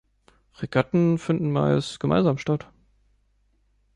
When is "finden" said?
1.19-1.51